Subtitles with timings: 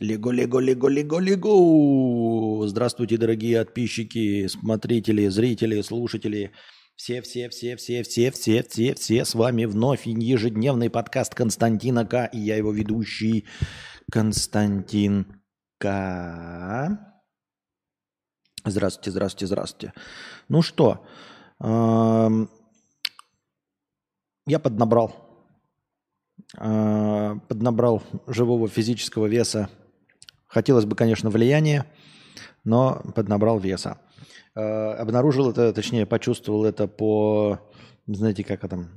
[0.00, 2.68] Лего, лего, лего, лего, лего.
[2.68, 6.52] Здравствуйте, дорогие подписчики, смотрители, зрители, слушатели.
[6.94, 12.26] Все, все, все, все, все, все, все, все с вами вновь ежедневный подкаст Константина К.
[12.26, 13.46] И я его ведущий
[14.12, 15.42] Константин
[15.78, 16.96] К.
[18.64, 19.94] Здравствуйте, здравствуйте, здравствуйте.
[20.48, 21.04] Ну что,
[21.58, 22.48] эм,
[24.46, 25.12] я поднабрал,
[26.56, 29.68] э, поднабрал живого физического веса
[30.48, 31.86] Хотелось бы, конечно, влияния,
[32.64, 33.98] но поднабрал веса.
[34.54, 37.60] Э, обнаружил это, точнее, почувствовал это по,
[38.06, 38.88] знаете, как это,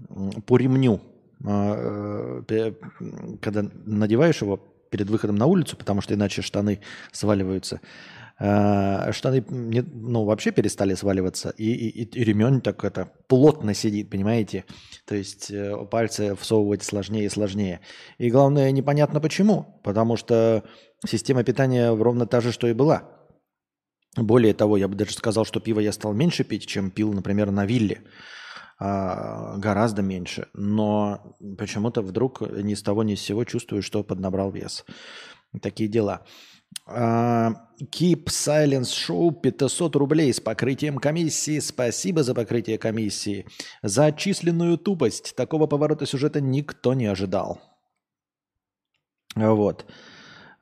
[0.45, 1.01] по ремню.
[1.45, 2.73] Э, э,
[3.41, 4.57] когда надеваешь его
[4.89, 6.79] перед выходом на улицу, потому что иначе штаны
[7.11, 7.81] сваливаются.
[8.41, 14.65] Штаны ну, вообще перестали сваливаться, и, и, и ремень так это плотно сидит, понимаете?
[15.05, 15.51] То есть
[15.91, 17.81] пальцы всовывать сложнее и сложнее.
[18.17, 19.79] И главное, непонятно почему.
[19.83, 20.63] Потому что
[21.07, 23.03] Система питания ровно та же, что и была.
[24.17, 27.49] Более того, я бы даже сказал, что пиво я стал меньше пить, чем пил, например,
[27.49, 28.03] на вилле.
[28.77, 30.47] А, гораздо меньше.
[30.53, 34.85] Но почему-то вдруг ни с того ни с сего чувствую, что поднабрал вес.
[35.61, 36.25] Такие дела.
[36.85, 41.59] А, Keep Silence Show 500 рублей с покрытием комиссии.
[41.59, 43.45] Спасибо за покрытие комиссии.
[43.81, 45.35] За отчисленную тупость.
[45.35, 47.61] Такого поворота сюжета никто не ожидал.
[49.35, 49.85] Вот.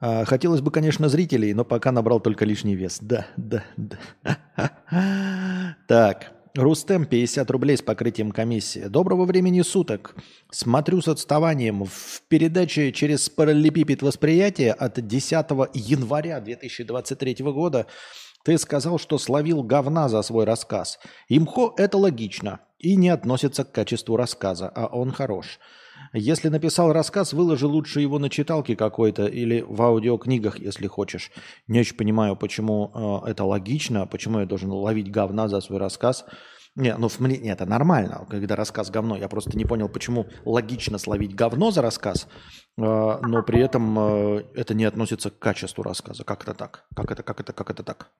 [0.01, 2.99] А, хотелось бы, конечно, зрителей, но пока набрал только лишний вес.
[3.01, 3.97] Да, да, да.
[5.87, 8.87] Так, Рустем, 50 рублей с покрытием комиссии.
[8.87, 10.15] Доброго времени суток.
[10.49, 11.85] Смотрю с отставанием.
[11.85, 15.31] В передаче через параллелепипед восприятия от 10
[15.75, 17.85] января 2023 года
[18.43, 20.99] ты сказал, что словил говна за свой рассказ.
[21.27, 25.59] Имхо– это логично и не относится к качеству рассказа, а он хорош.
[26.13, 31.31] Если написал рассказ, выложи лучше его на читалке какой-то или в аудиокнигах, если хочешь.
[31.67, 36.25] Не очень понимаю, почему э, это логично, почему я должен ловить говна за свой рассказ.
[36.75, 39.17] Не, ну мне не, это нормально, когда рассказ говно.
[39.17, 42.27] Я просто не понял, почему логично словить говно за рассказ,
[42.77, 46.23] э, но при этом э, это не относится к качеству рассказа.
[46.23, 46.85] Как это так?
[46.95, 48.11] Как это, как это, как это так?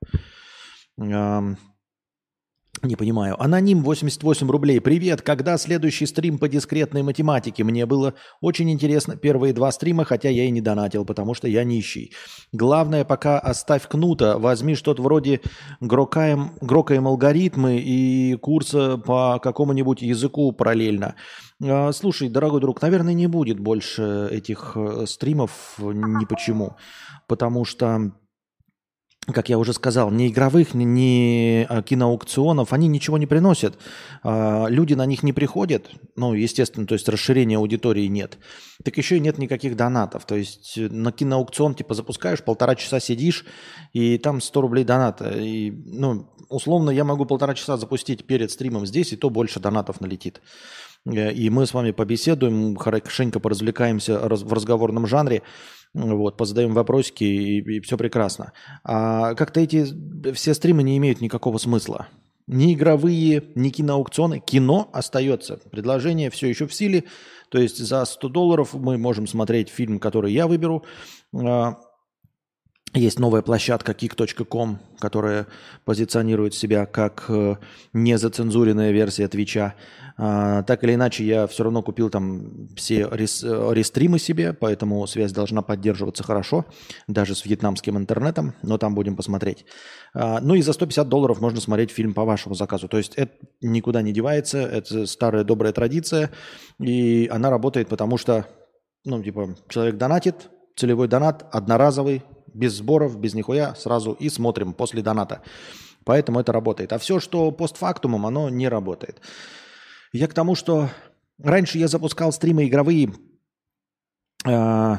[1.00, 1.58] Эм,
[2.84, 3.42] не понимаю.
[3.42, 4.80] Аноним 88 рублей.
[4.80, 5.22] Привет.
[5.22, 7.64] Когда следующий стрим по дискретной математике?
[7.64, 11.64] Мне было очень интересно первые два стрима, хотя я и не донатил, потому что я
[11.64, 12.14] нищий.
[12.52, 14.38] Главное, пока оставь кнута.
[14.38, 15.42] Возьми что-то вроде
[15.82, 21.16] грокаем, грокаем алгоритмы и курса по какому-нибудь языку параллельно.
[21.62, 26.78] А, слушай, дорогой друг, наверное, не будет больше этих э, стримов ни почему.
[27.28, 28.14] Потому что
[29.34, 33.78] как я уже сказал, ни игровых, ни, ни а, киноаукционов, они ничего не приносят.
[34.24, 38.38] А, люди на них не приходят, ну, естественно, то есть расширения аудитории нет.
[38.84, 40.26] Так еще и нет никаких донатов.
[40.26, 43.46] То есть на киноаукцион типа запускаешь, полтора часа сидишь,
[43.94, 45.30] и там 100 рублей доната.
[45.38, 50.02] И, ну, условно, я могу полтора часа запустить перед стримом здесь, и то больше донатов
[50.02, 50.42] налетит.
[51.06, 55.44] Э, и мы с вами побеседуем, хорошенько поразвлекаемся в разговорном жанре.
[55.94, 58.54] Вот, позадаем вопросики, и, и все прекрасно.
[58.84, 59.86] А как-то эти
[60.34, 62.08] все стримы не имеют никакого смысла.
[62.46, 64.40] Ни игровые, ни киноаукционы.
[64.40, 65.60] Кино остается.
[65.72, 67.06] Предложение все еще в силе.
[67.50, 70.84] То есть за 100 долларов мы можем смотреть фильм, который я выберу.
[72.96, 75.46] Есть новая площадка kick.com, которая
[75.86, 77.58] позиционирует себя как э,
[77.94, 79.76] незацензуренная версия Твича.
[80.18, 85.32] А, так или иначе, я все равно купил там все рес, рестримы себе, поэтому связь
[85.32, 86.66] должна поддерживаться хорошо,
[87.08, 89.66] даже с вьетнамским интернетом, но там будем посмотреть.
[90.16, 92.88] А, ну и за 150 долларов можно смотреть фильм по вашему заказу.
[92.88, 96.32] То есть это никуда не девается, это старая добрая традиция,
[96.80, 98.48] и она работает, потому что,
[99.06, 102.24] ну, типа, человек донатит, целевой донат, одноразовый,
[102.54, 105.42] без сборов, без нихуя, сразу и смотрим после доната.
[106.04, 106.94] Поэтому это работает.
[106.94, 109.22] А все, что постфактумом, оно не работает.
[110.12, 110.90] Я к тому, что
[111.38, 113.14] раньше я запускал стримы игровые,
[114.46, 114.96] э,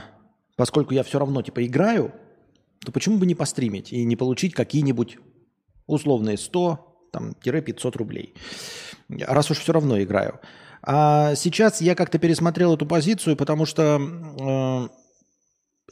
[0.57, 2.13] поскольку я все равно типа играю,
[2.85, 5.19] то почему бы не постримить и не получить какие-нибудь
[5.87, 8.35] условные 100-500 рублей,
[9.09, 10.41] раз уж все равно играю.
[10.83, 14.89] А сейчас я как-то пересмотрел эту позицию, потому что э,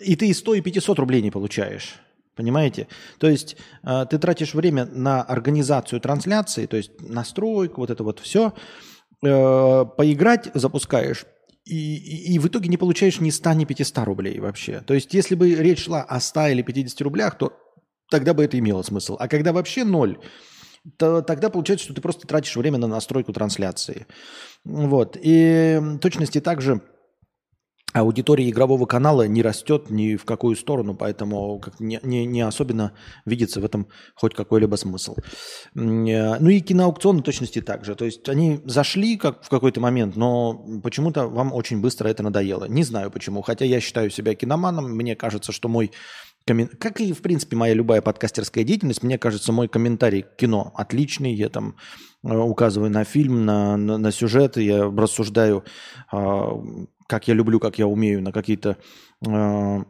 [0.01, 1.97] и ты и 100, и 500 рублей не получаешь.
[2.35, 2.87] Понимаете?
[3.19, 8.21] То есть э, ты тратишь время на организацию трансляции, то есть настройку, вот это вот
[8.21, 8.53] все.
[9.25, 11.27] Э, поиграть запускаешь,
[11.65, 14.81] и, и, и в итоге не получаешь ни 100, ни 500 рублей вообще.
[14.87, 17.53] То есть если бы речь шла о 100 или 50 рублях, то
[18.11, 19.17] тогда бы это имело смысл.
[19.19, 20.19] А когда вообще ноль,
[20.97, 24.07] то тогда получается, что ты просто тратишь время на настройку трансляции.
[24.65, 25.17] Вот.
[25.21, 26.83] И точности также
[28.01, 32.93] аудитория игрового канала не растет ни в какую сторону, поэтому как не, не, не особенно
[33.25, 35.17] видится в этом хоть какой-либо смысл.
[35.75, 37.95] Э, ну и киноаукционы точности так же.
[37.95, 42.65] То есть они зашли как в какой-то момент, но почему-то вам очень быстро это надоело.
[42.67, 43.43] Не знаю почему.
[43.43, 45.91] Хотя я считаю себя киноманом, мне кажется, что мой
[46.81, 51.35] как и в принципе моя любая подкастерская деятельность, мне кажется, мой комментарий к кино отличный.
[51.35, 51.77] Я там
[52.25, 55.65] э, указываю на фильм, на, на, на сюжет, я рассуждаю
[56.11, 56.53] а,
[57.09, 58.77] как я люблю, как я умею, на какие-то
[59.27, 59.85] э,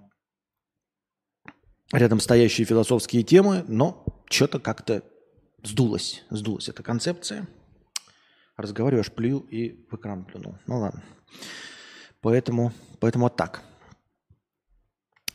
[1.93, 5.03] рядом стоящие философские темы, но что-то как-то
[5.65, 7.49] сдулось, сдулась эта концепция.
[8.57, 10.55] Разговариваешь, плюю и в экран плюнул.
[10.67, 11.03] Ну ладно.
[12.21, 13.63] Поэтому, поэтому вот так.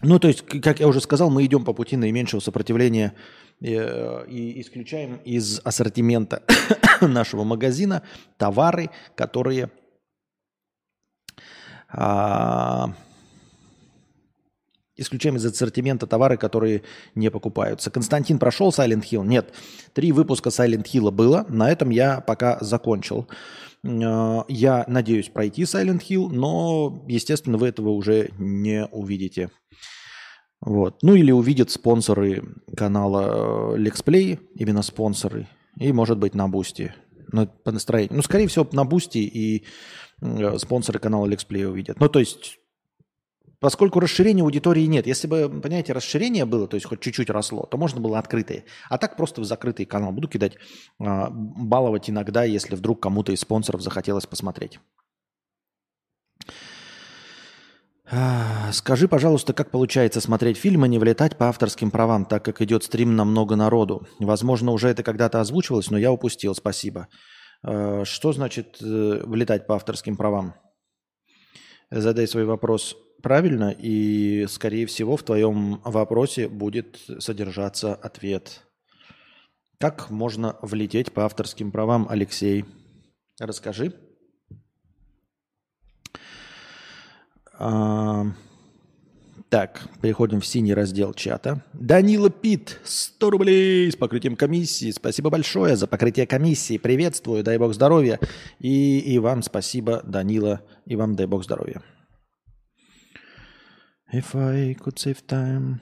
[0.02, 3.14] Ну, то есть, как я уже сказал, мы идем по пути наименьшего сопротивления
[3.62, 6.44] э, и исключаем из ассортимента
[7.02, 8.04] нашего магазина
[8.38, 9.70] товары, которые
[11.94, 12.94] а,
[14.96, 16.84] исключаем из ассортимента товары, которые
[17.16, 17.92] не покупаются.
[17.92, 19.26] Константин прошел Silent Hill?
[19.26, 19.54] Нет.
[19.94, 21.46] Три выпуска Silent Hill было.
[21.50, 23.28] На этом я пока закончил.
[23.86, 29.50] А, я надеюсь пройти Silent Hill, но, естественно, вы этого уже не увидите.
[30.62, 31.04] Вот.
[31.04, 32.42] Ну или увидят спонсоры
[32.76, 35.48] канала э, Lexplay, именно спонсоры,
[35.78, 36.94] и может быть на Boosty.
[37.34, 38.16] Ну, по настроению.
[38.16, 40.03] Ну, скорее всего, на Boosty и Э,
[40.58, 42.00] спонсоры канала Lexplay увидят.
[42.00, 42.60] Ну, то есть,
[43.60, 47.78] поскольку расширения аудитории нет, если бы, понимаете, расширение было, то есть хоть чуть-чуть росло, то
[47.78, 48.66] можно было открытые.
[48.90, 50.58] А так просто в закрытый канал буду кидать,
[51.00, 54.80] а, баловать иногда, если вдруг кому-то из спонсоров захотелось посмотреть.
[58.12, 62.84] А, скажи, пожалуйста, как получается смотреть фильмы, не влетать по авторским правам, так как идет
[62.84, 64.06] стрим на много народу?
[64.20, 67.08] Возможно, уже это когда-то озвучивалось, но я упустил, спасибо.
[67.10, 67.33] Э,
[67.64, 70.54] что значит э, влетать по авторским правам?
[71.90, 78.62] Задай свой вопрос правильно, и, скорее всего, в твоем вопросе будет содержаться ответ.
[79.80, 82.66] Как можно влететь по авторским правам, Алексей?
[83.40, 83.94] Расскажи.
[89.54, 91.62] Так, переходим в синий раздел чата.
[91.74, 94.90] Данила Пит, 100 рублей с покрытием комиссии.
[94.90, 96.80] Спасибо большое за покрытие комиссии.
[96.80, 98.20] Приветствую, дай бог здоровья.
[98.58, 101.84] И, и вам спасибо, Данила, и вам дай бог здоровья.
[104.12, 105.76] If I could save time.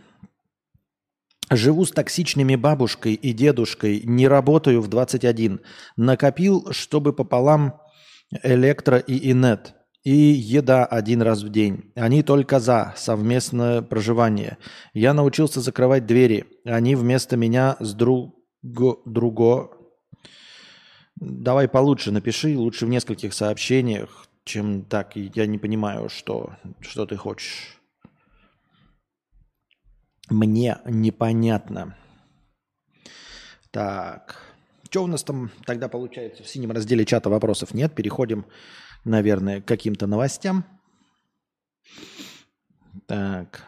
[1.50, 5.62] Живу с токсичными бабушкой и дедушкой, не работаю в 21.
[5.96, 7.80] Накопил, чтобы пополам
[8.44, 11.92] электро и инет– и еда один раз в день.
[11.96, 14.58] Они только за совместное проживание.
[14.94, 16.46] Я научился закрывать двери.
[16.66, 18.36] Они вместо меня с друг...
[18.62, 19.72] друго...
[21.16, 25.16] Давай получше напиши, лучше в нескольких сообщениях, чем так.
[25.16, 27.80] Я не понимаю, что, что ты хочешь.
[30.32, 31.96] Мне непонятно.
[33.70, 34.42] Так.
[34.90, 37.94] Что у нас там тогда получается в синем разделе чата вопросов нет?
[37.94, 38.46] Переходим
[39.04, 40.66] наверное, каким-то новостям.
[43.08, 43.66] Так.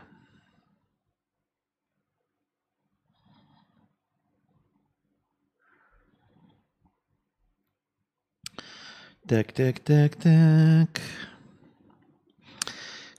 [9.25, 11.01] Так, так, так, так.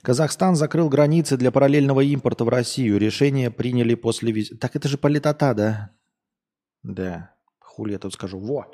[0.03, 2.99] Казахстан закрыл границы для параллельного импорта в Россию.
[2.99, 4.45] Решение приняли после.
[4.61, 5.91] Так это же политота, да?
[6.83, 7.33] Да.
[7.59, 8.37] Хули я тут скажу.
[8.37, 8.71] Во.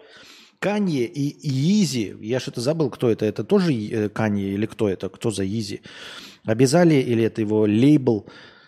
[0.62, 5.10] Канье и Изи, я что-то забыл, кто это, это тоже э, Канье или кто это,
[5.10, 5.82] кто за Изи,
[6.46, 8.28] обязали, или это его лейбл,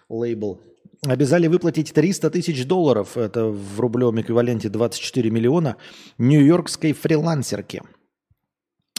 [0.09, 0.59] лейбл,
[1.05, 5.75] обязали выплатить 300 тысяч долларов, это в рублевом эквиваленте 24 миллиона,
[6.17, 7.83] нью-йоркской фрилансерке.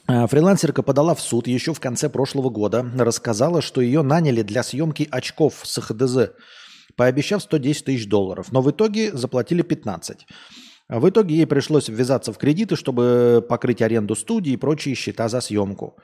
[0.07, 4.63] А, фрилансерка подала в суд еще в конце прошлого года, рассказала, что ее наняли для
[4.63, 6.31] съемки очков с ХДЗ,
[6.97, 10.19] пообещав 110 тысяч долларов, но в итоге заплатили 15.
[10.21, 10.25] А
[10.89, 15.41] в итоге ей пришлось ввязаться в кредиты, чтобы покрыть аренду студии и прочие счета за
[15.41, 15.97] съемку.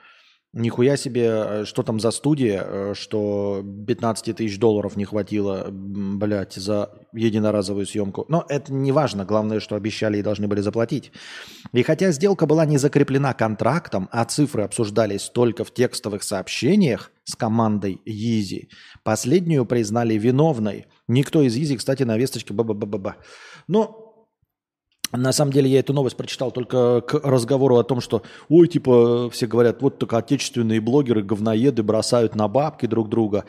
[0.53, 6.55] Нихуя себе, э, что там за студия, э, что 15 тысяч долларов не хватило, блядь,
[6.55, 8.25] за единоразовую съемку.
[8.27, 11.13] Но это не важно, главное, что обещали и должны были заплатить.
[11.71, 17.37] И хотя сделка была не закреплена контрактом, а цифры обсуждались только в текстовых сообщениях с
[17.37, 18.67] командой Изи,
[19.05, 20.87] последнюю признали виновной.
[21.07, 23.15] Никто из Изи, кстати, на весточке ба-ба-ба-ба-ба.
[23.69, 24.10] Но
[25.11, 29.29] на самом деле я эту новость прочитал только к разговору о том, что, ой, типа,
[29.29, 33.45] все говорят, вот только отечественные блогеры, говноеды бросают на бабки друг друга.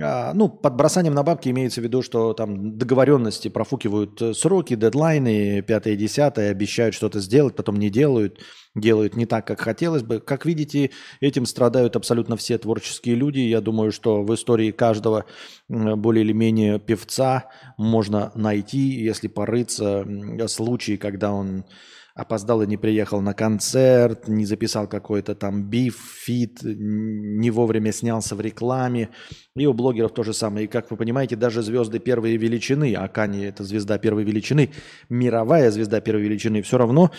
[0.00, 4.76] А, ну, под бросанием на бабки имеется в виду, что там договоренности профукивают э, сроки,
[4.76, 8.40] дедлайны, пятое, десятое, обещают что-то сделать, потом не делают,
[8.74, 10.20] делают не так, как хотелось бы.
[10.20, 13.40] Как видите, этим страдают абсолютно все творческие люди.
[13.40, 15.26] Я думаю, что в истории каждого
[15.68, 20.06] более или менее певца можно найти, если порыться,
[20.48, 21.66] случаи, когда он
[22.14, 28.36] опоздал и не приехал на концерт, не записал какой-то там биф, фит, не вовремя снялся
[28.36, 29.10] в рекламе.
[29.56, 30.66] И у блогеров то же самое.
[30.66, 34.70] И как вы понимаете, даже звезды первой величины, а Кани это звезда первой величины,
[35.08, 37.10] мировая звезда первой величины, все равно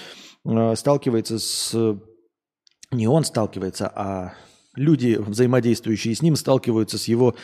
[0.46, 2.00] э, сталкивается с...
[2.92, 4.34] Не он сталкивается, а
[4.76, 7.36] люди, взаимодействующие с ним, сталкиваются с его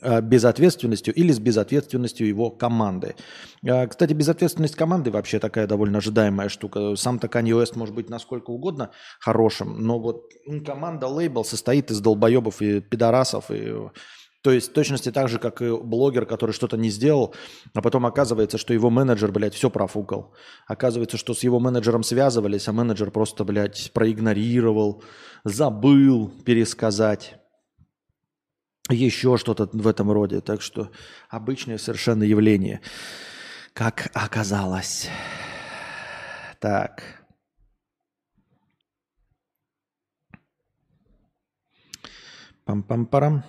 [0.00, 3.14] э, безответственностью или с безответственностью его команды.
[3.62, 6.96] Э, кстати, безответственность команды вообще такая довольно ожидаемая штука.
[6.96, 10.30] Сам-то Kanye West может быть насколько угодно хорошим, но вот
[10.64, 13.72] команда лейбл состоит из долбоебов и пидорасов, и
[14.42, 17.34] то есть точности так же, как и блогер, который что-то не сделал,
[17.74, 20.34] а потом оказывается, что его менеджер, блядь, все профукал.
[20.66, 25.04] Оказывается, что с его менеджером связывались, а менеджер просто, блядь, проигнорировал,
[25.44, 27.36] забыл пересказать.
[28.90, 30.40] Еще что-то в этом роде.
[30.40, 30.90] Так что
[31.28, 32.80] обычное совершенно явление.
[33.72, 35.08] Как оказалось.
[36.58, 37.24] Так.
[42.66, 43.44] Пам-пам-парам.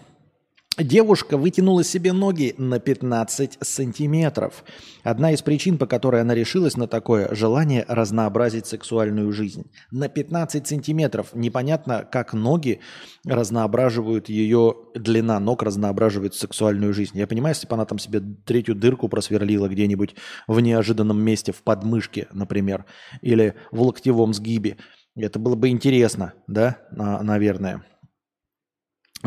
[0.77, 4.63] Девушка вытянула себе ноги на 15 сантиметров.
[5.03, 9.69] Одна из причин, по которой она решилась на такое– желание разнообразить сексуальную жизнь.
[9.91, 11.27] На 15 сантиметров.
[11.35, 12.79] Непонятно, как ноги
[13.23, 17.19] разноображивают ее, длина ног разноображивает сексуальную жизнь.
[17.19, 20.15] Я понимаю, если бы она там себе третью дырку просверлила где-нибудь
[20.47, 22.85] в неожиданном месте, в подмышке, например,
[23.21, 24.77] или в локтевом сгибе,
[25.15, 27.83] это было бы интересно, да, наверное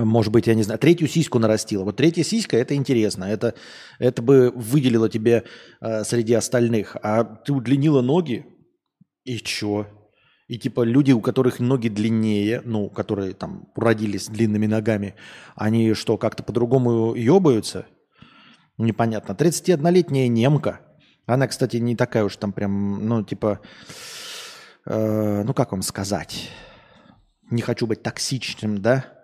[0.05, 1.85] может быть, я не знаю, третью сиську нарастила.
[1.85, 3.25] Вот третья сиська– это интересно.
[3.25, 3.55] Это,
[3.99, 5.45] это бы выделило тебе
[5.81, 6.97] э, среди остальных.
[7.03, 8.45] А ты удлинила ноги,
[9.25, 9.87] и чё?
[10.49, 15.15] И типа люди, у которых ноги длиннее, ну, которые там родились длинными ногами,
[15.57, 17.87] они что, как-то по-другому ебаются?
[18.79, 19.33] Непонятно.
[19.33, 20.81] 31-летняя немка.
[21.25, 23.61] Она, кстати, не такая уж там прям, ну, типа,
[24.85, 26.51] э, ну, как вам сказать?
[27.51, 29.16] Не хочу быть токсичным, да?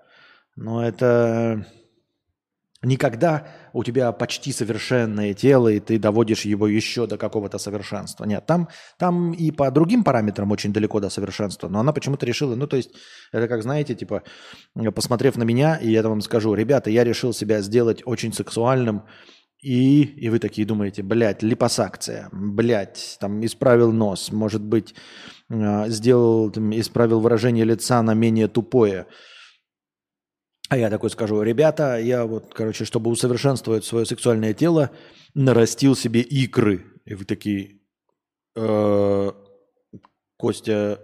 [0.56, 1.66] Но это
[2.82, 8.25] никогда у тебя почти совершенное тело, и ты доводишь его еще до какого-то совершенства.
[8.25, 8.68] Нет, там,
[8.99, 12.76] там и по другим параметрам очень далеко до совершенства, но она почему-то решила, ну то
[12.76, 12.90] есть
[13.30, 14.23] это как, знаете, типа,
[14.94, 19.04] посмотрев на меня, и я вам скажу, ребята, я решил себя сделать очень сексуальным,
[19.61, 24.92] и, и вы такие думаете, блядь, липосакция, блядь, там исправил нос, может быть,
[25.49, 29.06] а, сделал, там, исправил выражение лица на менее тупое–
[30.73, 34.91] а я такой скажу, ребята, я вот, короче, чтобы усовершенствовать свое сексуальное тело,
[35.35, 36.87] нарастил себе икры.
[37.05, 37.81] И вы такие,
[38.57, 39.33] э,
[40.38, 40.99] Костя,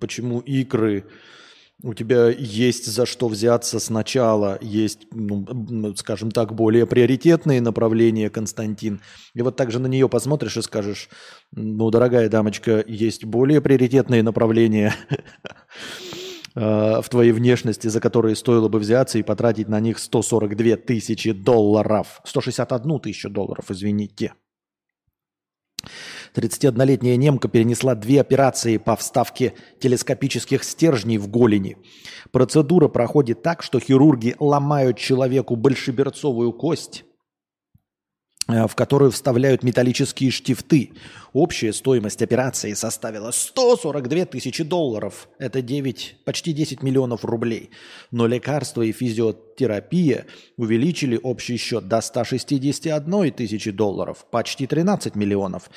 [0.00, 1.04] почему икры?
[1.80, 9.00] У тебя есть за что взяться сначала, есть, ну, скажем так, более приоритетные направления, Константин.
[9.32, 11.08] И вот так же на нее посмотришь и скажешь,
[11.52, 14.92] ну, дорогая дамочка, есть более приоритетные направления.
[16.60, 21.30] Э, в твоей внешности, за которые стоило бы взяться и потратить на них 142 тысячи
[21.30, 22.20] долларов.
[22.24, 24.32] 161 тысячу долларов, извините.
[26.34, 31.76] 31-летняя немка перенесла две операции по вставке телескопических стержней в голени.
[32.32, 37.04] Процедура проходит так, что хирурги ломают человеку большеберцовую кость,
[38.48, 40.92] в которую вставляют металлические штифты.
[41.34, 45.28] Общая стоимость операции составила 142 тысячи долларов.
[45.38, 47.70] Это 9, почти 10 миллионов рублей.
[48.10, 50.24] Но лекарства и физиотерапия
[50.56, 55.70] увеличили общий счет до 161 тысячи долларов, почти 13 миллионов.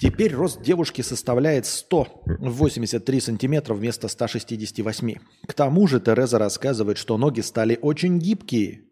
[0.00, 5.14] Теперь рост девушки составляет 183 сантиметра вместо 168.
[5.46, 8.82] К тому же Тереза рассказывает, что ноги стали очень гибкие,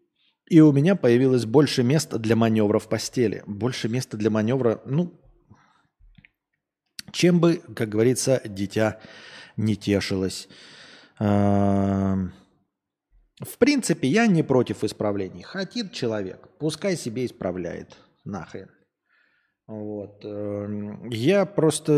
[0.51, 3.41] и у меня появилось больше места для маневра в постели.
[3.47, 5.17] Больше места для маневра, ну,
[7.13, 8.99] чем бы, как говорится, дитя
[9.55, 10.49] не тешилось.
[11.17, 12.27] В
[13.59, 15.41] принципе, я не против исправлений.
[15.41, 17.97] Хотит человек, пускай себе исправляет.
[18.25, 18.69] Нахрен.
[19.67, 20.25] Вот.
[20.25, 21.93] Эм, я просто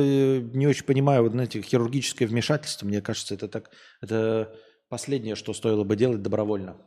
[0.53, 4.55] не очень понимаю, вот, знаете, хирургическое вмешательство, мне кажется, это так, это
[4.89, 6.77] последнее, что стоило бы делать добровольно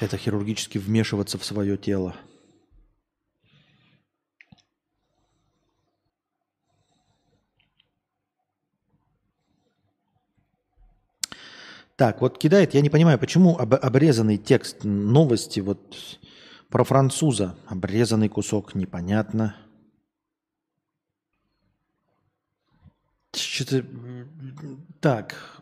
[0.00, 2.16] это хирургически вмешиваться в свое тело.
[11.96, 15.96] Так, вот кидает, я не понимаю, почему об, обрезанный текст новости вот
[16.68, 17.58] про француза.
[17.66, 19.56] Обрезанный кусок, непонятно.
[23.34, 23.84] Что-то...
[25.00, 25.57] Так.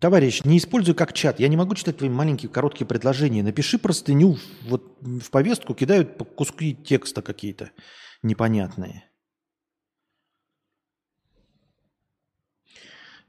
[0.00, 1.38] Товарищ, не используй как чат.
[1.38, 3.44] Я не могу читать твои маленькие короткие предложения.
[3.44, 4.36] Напиши простыню.
[4.68, 7.70] Вот в повестку кидают куски текста какие-то
[8.22, 9.04] непонятные.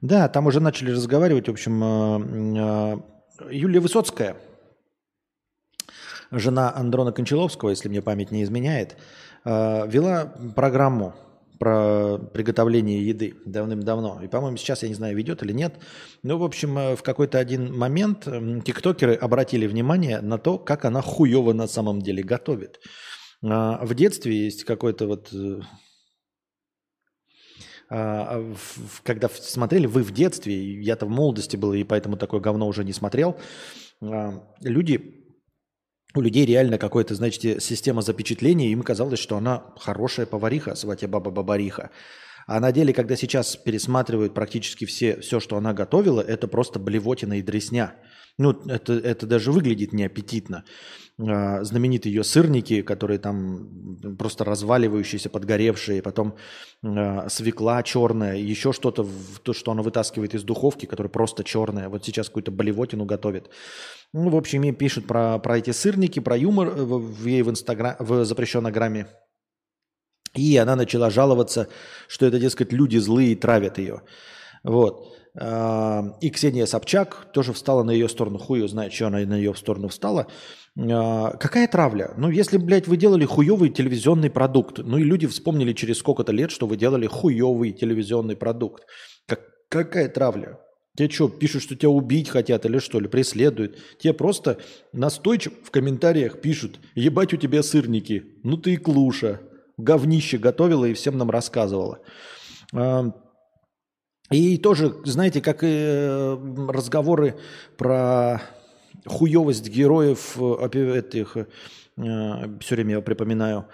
[0.02, 1.48] Да, там уже начали разговаривать.
[1.48, 2.98] В общем, э,
[3.50, 4.38] э, Юлия Высоцкая,
[6.32, 8.98] жена Андрона Кончаловского, если мне память не изменяет,
[9.46, 11.16] э, вела программу
[11.60, 14.22] про приготовление еды давным-давно.
[14.24, 15.76] И, по-моему, сейчас, я не знаю, ведет или нет.
[16.24, 18.28] Но, в общем, в какой-то один момент
[18.64, 22.80] тиктокеры обратили внимание на то, как она хуево на самом деле готовит.
[23.42, 25.32] В детстве есть какой-то вот
[27.90, 28.56] а, а,
[29.04, 32.94] когда смотрели вы в детстве, я-то в молодости был, и поэтому такое говно уже не
[32.94, 33.38] смотрел,
[34.02, 35.27] а, люди,
[36.16, 41.32] у людей реально какая-то, значит, система запечатления, им казалось, что она хорошая повариха, сватья баба
[41.32, 41.92] Бабариха.
[42.48, 47.40] А на деле, когда сейчас пересматривают практически все, все, что она готовила, это просто блевотина
[47.40, 47.96] и дресня.
[48.38, 50.64] Ну, это, это даже выглядит неаппетитно.
[51.20, 56.36] А, знаменитые ее сырники, которые там просто разваливающиеся, подгоревшие, потом
[56.84, 59.08] а, свекла черная, еще что-то,
[59.42, 61.90] то, что она вытаскивает из духовки, которое просто черное.
[61.90, 63.50] Вот сейчас какую-то болевотину готовит.
[64.14, 67.50] Ну, в общем, ей пишут про, про эти сырники, про юмор э, в, ей в,
[67.50, 69.08] инстаграм, в запрещенной грамме.
[70.36, 71.68] И она начала жаловаться,
[72.08, 74.04] что это, дескать, люди злые травят ее.
[74.64, 75.17] Вот.
[75.40, 78.40] И Ксения Собчак тоже встала на ее сторону.
[78.40, 80.26] Хуй знает, что она на ее сторону встала.
[80.80, 82.14] А, какая травля?
[82.18, 86.50] Ну, если, блядь, вы делали хуевый телевизионный продукт, ну и люди вспомнили через сколько-то лет,
[86.50, 88.86] что вы делали хуевый телевизионный продукт.
[89.28, 90.60] Как, какая травля?
[90.96, 93.78] Тебе что, пишут, что тебя убить хотят или что, или преследуют?
[94.00, 94.58] Тебе просто
[94.92, 99.42] настойчиво в комментариях пишут, ебать у тебя сырники, ну ты и клуша,
[99.78, 102.00] говнище готовила и всем нам рассказывала.
[104.30, 107.40] И тоже, знаете, как и э, разговоры
[107.78, 108.42] про
[109.06, 111.46] хуевость героев э, этих, э,
[112.60, 113.68] все время я припоминаю,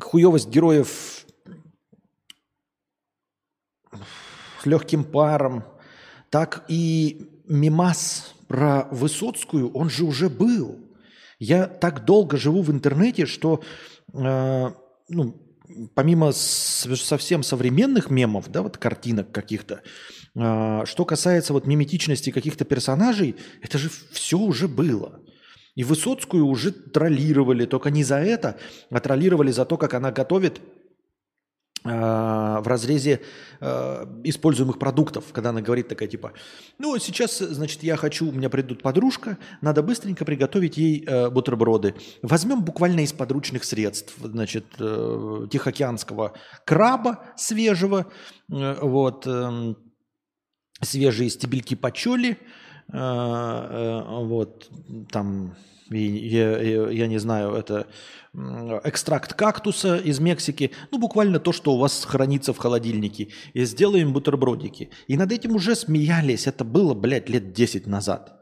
[0.00, 1.26] хуевость героев
[4.62, 5.64] с легким паром,
[6.28, 10.78] так и мимас про Высоцкую, он же уже был.
[11.38, 13.62] Я так долго живу в интернете, что
[14.12, 14.70] э,
[15.08, 15.34] ну,
[15.94, 19.82] помимо совсем современных мемов, да, вот картинок каких-то,
[20.36, 25.20] а, что касается вот миметичности каких-то персонажей, это же все уже было.
[25.74, 28.58] И Высоцкую уже троллировали, только не за это,
[28.90, 30.60] а троллировали за то, как она готовит
[31.82, 33.20] в разрезе
[33.60, 36.32] э, используемых продуктов, когда она говорит такая типа,
[36.78, 41.94] ну сейчас, значит, я хочу, у меня придут подружка, надо быстренько приготовить ей э, бутерброды.
[42.22, 46.34] Возьмем буквально из подручных средств, значит, э, тихоокеанского
[46.66, 48.06] краба свежего,
[48.50, 49.74] э, вот, э,
[50.82, 52.38] свежие стебельки почоли,
[52.92, 54.70] э, э, вот,
[55.10, 55.56] там
[55.98, 57.86] я, я, я не знаю, это
[58.84, 64.12] экстракт кактуса из Мексики, ну буквально то, что у вас хранится в холодильнике, и сделаем
[64.12, 64.90] бутербродики.
[65.08, 68.40] И над этим уже смеялись, это было, блядь, лет 10 назад.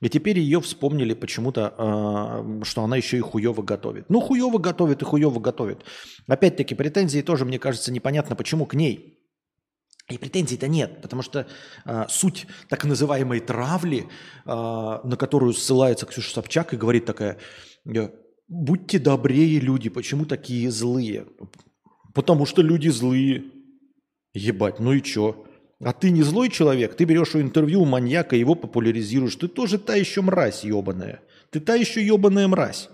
[0.00, 4.06] И теперь ее вспомнили почему-то, э, что она еще и хуево готовит.
[4.08, 5.84] Ну, хуево готовит и хуево готовит.
[6.26, 9.19] Опять-таки, претензии тоже, мне кажется, непонятно, почему к ней.
[10.10, 11.46] И претензий-то нет, потому что
[11.84, 14.08] э, суть так называемой травли,
[14.44, 17.38] э, на которую ссылается Ксюша Собчак и говорит такая,
[18.48, 21.26] будьте добрее люди, почему такие злые?
[22.12, 23.44] Потому что люди злые.
[24.32, 25.44] Ебать, ну и чё?
[25.80, 29.34] А ты не злой человек, ты берешь интервью у маньяка, его популяризируешь.
[29.36, 31.20] Ты тоже та еще мразь ебаная.
[31.50, 32.90] Ты та еще ебаная мразь.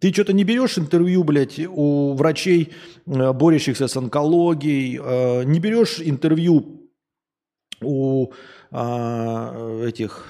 [0.00, 2.72] Ты что-то не берешь интервью, блядь, у врачей,
[3.06, 6.80] э, борющихся с онкологией, э, не берешь интервью
[7.82, 8.32] у
[8.72, 10.26] а, этих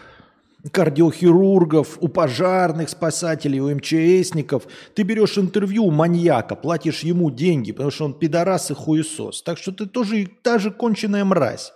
[0.73, 4.67] кардиохирургов, у пожарных спасателей, у МЧСников.
[4.95, 9.43] Ты берешь интервью у маньяка, платишь ему деньги, потому что он пидорас и хуесос.
[9.43, 11.73] Так что ты тоже та же конченая мразь.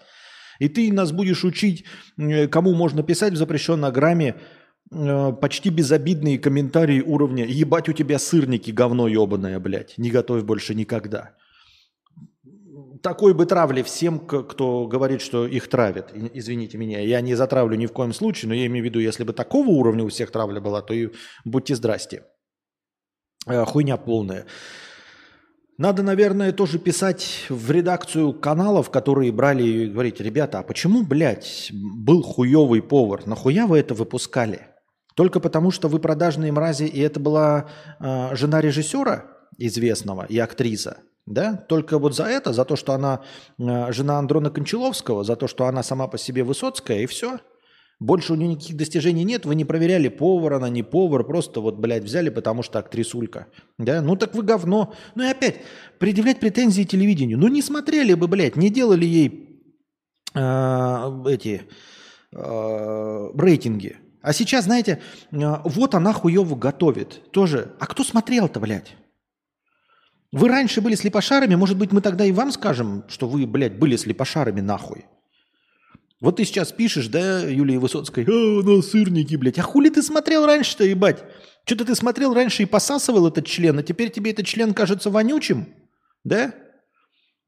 [0.58, 1.84] И ты нас будешь учить,
[2.16, 4.36] э, кому можно писать в запрещенной грамме
[5.40, 11.34] почти безобидные комментарии уровня «Ебать у тебя сырники, говно ебаное, блядь, не готовь больше никогда».
[13.02, 16.12] Такой бы травли всем, кто говорит, что их травят.
[16.32, 19.24] Извините меня, я не затравлю ни в коем случае, но я имею в виду, если
[19.24, 21.10] бы такого уровня у всех травля была, то и
[21.44, 22.24] будьте здрасте.
[23.46, 24.46] Э, хуйня полная.
[25.76, 31.70] Надо, наверное, тоже писать в редакцию каналов, которые брали и говорить, ребята, а почему, блядь,
[31.72, 33.26] был хуевый повар?
[33.26, 34.73] Нахуя вы это выпускали?
[35.14, 37.68] Только потому, что вы продажные мрази, и это была
[38.00, 39.26] э, жена режиссера
[39.58, 41.56] известного и актриса, да?
[41.56, 43.22] Только вот за это, за то, что она
[43.58, 47.38] э, жена Андрона Кончаловского, за то, что она сама по себе Высоцкая, и все–
[48.00, 51.78] больше у нее никаких достижений нет, вы не проверяли, повар она, не повар, просто вот,
[51.78, 53.46] блядь, взяли, потому что актрисулька.
[53.78, 54.94] Да, ну так вы говно.
[55.14, 55.60] Ну и опять,
[55.98, 57.38] предъявлять претензии телевидению.
[57.38, 59.62] Ну не смотрели бы, блядь, не делали ей
[60.34, 61.62] э, эти
[62.32, 63.96] э, рейтинги.
[64.24, 67.30] А сейчас, знаете, э, вот она хуево готовит.
[67.30, 67.74] Тоже.
[67.78, 68.96] А кто смотрел-то, блядь?
[70.32, 73.96] Вы раньше были слепошарами, может быть, мы тогда и вам скажем, что вы, блядь, были
[73.96, 75.04] слепошарами нахуй.
[76.22, 79.58] Вот ты сейчас пишешь, да, Юлия Высоцкая, а, на сырники, блядь.
[79.58, 81.22] А хули ты смотрел раньше-то, ебать?
[81.66, 85.66] Что-то ты смотрел раньше и посасывал этот член, а теперь тебе этот член кажется вонючим,
[86.24, 86.54] да?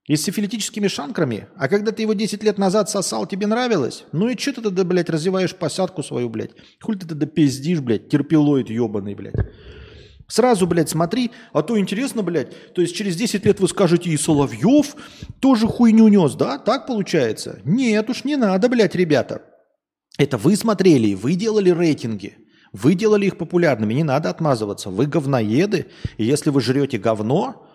[0.06, 1.48] И с сифилитическими шанкрами.
[1.56, 4.04] А когда ты его 10 лет назад сосал, тебе нравилось?
[4.12, 6.52] Ну и что ты тогда, блядь, развиваешь посадку свою, блядь?
[6.80, 9.34] Хули ты тогда пиздишь, блядь, терпилоид ебаный, блядь?
[10.28, 14.16] Сразу, блядь, смотри, а то интересно, блядь, то есть через 10 лет вы скажете, и
[14.16, 14.96] Соловьев
[15.40, 16.58] тоже хуйню нес, да?
[16.58, 17.60] Так получается?
[17.64, 19.42] Нет уж, не надо, блядь, ребята.
[20.18, 22.38] Это вы смотрели, вы делали рейтинги.
[22.72, 24.90] Вы делали их популярными, не надо отмазываться.
[24.90, 27.65] Вы говноеды, и если вы жрете говно,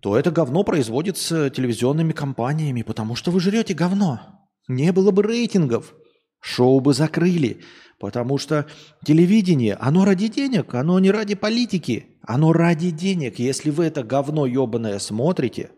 [0.00, 4.20] то это говно производится телевизионными компаниями, потому что вы жрете говно.
[4.68, 5.94] Не было бы рейтингов,
[6.40, 7.62] шоу бы закрыли.
[7.98, 8.66] Потому что
[9.04, 13.40] телевидение, оно ради денег, оно не ради политики, оно ради денег.
[13.40, 15.72] Если вы это говно ебаное смотрите,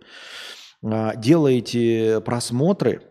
[0.85, 3.03] а, делаете просмотры,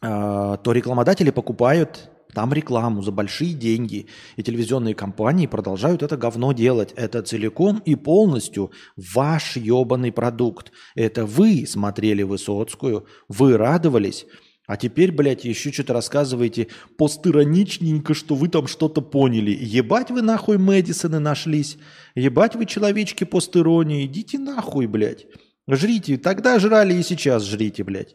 [0.00, 4.06] а, то рекламодатели покупают там рекламу за большие деньги.
[4.36, 6.92] И телевизионные компании продолжают это говно делать.
[6.96, 10.72] Это целиком и полностью ваш ебаный продукт.
[10.94, 14.26] Это вы смотрели Высоцкую, вы радовались,
[14.70, 19.50] а теперь, блядь, еще что-то рассказываете постироничненько, что вы там что-то поняли.
[19.60, 21.76] Ебать вы нахуй Мэдисоны нашлись.
[22.14, 24.06] Ебать вы человечки постиронии.
[24.06, 25.26] Идите нахуй, блядь.
[25.66, 26.18] Жрите.
[26.18, 28.14] Тогда жрали и сейчас жрите, блядь.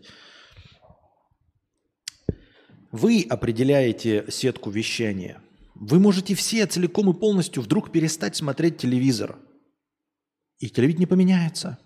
[2.98, 5.42] Вы определяете сетку вещания.
[5.74, 9.38] Вы можете все целиком и полностью вдруг перестать смотреть телевизор.
[10.60, 11.78] И телевидение поменяется.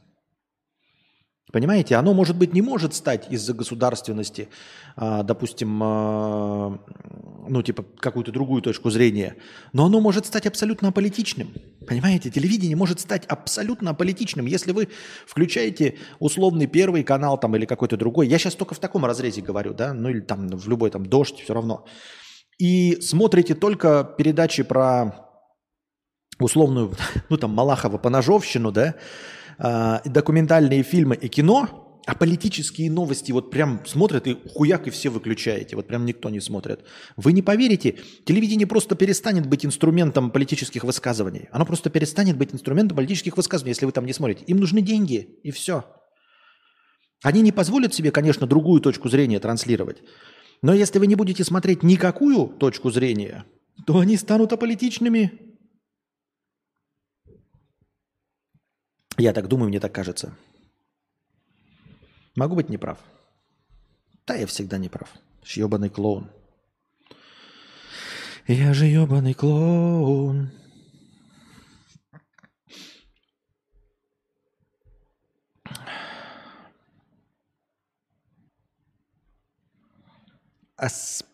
[1.52, 4.50] Понимаете, оно, может быть, не может стать из-за государственности,
[4.96, 6.80] а, допустим, а,
[7.48, 9.36] ну, типа, какую-то другую точку зрения,
[9.74, 11.52] но оно может стать абсолютно аполитичным.
[11.88, 14.46] Понимаете, телевидение может стать абсолютно аполитичным.
[14.46, 14.90] Если вы
[15.26, 19.74] включаете условный первый канал там или какой-то другой, я сейчас только в таком разрезе говорю,
[19.74, 21.86] да, ну или там в любой там дождь, все равно,
[22.60, 25.30] и смотрите только передачи про
[26.40, 26.94] условную,
[27.30, 28.96] ну там, Малахова по ножовщину, да,
[29.60, 35.10] э, документальные фильмы и кино, а политические новости вот прям смотрят и хуяк и все
[35.10, 35.76] выключаете.
[35.76, 36.80] Вот прям никто не смотрит.
[37.18, 41.50] Вы не поверите, телевидение просто перестанет быть инструментом политических высказываний.
[41.52, 44.44] Оно просто перестанет быть инструментом политических высказываний, если вы там не смотрите.
[44.46, 45.86] Им нужны деньги, и все.
[47.22, 49.98] Они не позволят себе, конечно, другую точку зрения транслировать.
[50.62, 53.46] Но если вы не будете смотреть никакую точку зрения,
[53.86, 55.49] то они станут аполитичными,
[59.20, 60.34] Я так думаю, мне так кажется.
[62.38, 62.98] Могу быть неправ.
[64.26, 65.14] Да, я всегда неправ.
[65.44, 66.32] Ебаный клоун.
[68.48, 70.52] Я же ебаный клоун.
[80.78, 81.26] Ас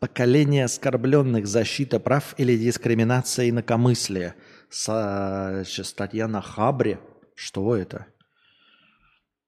[0.00, 4.34] поколение оскорбленных, защита прав или дискриминация инакомыслия.
[4.70, 6.98] С, статья на Хабре–
[7.42, 8.06] что это?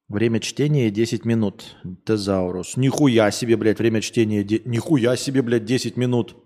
[0.08, 1.76] Время чтения 10 минут.
[2.04, 2.76] Тезаурус.
[2.76, 4.42] Нихуя себе, блядь, время чтения.
[4.42, 4.60] Де...
[4.64, 6.36] Нихуя себе, блядь, 10 минут.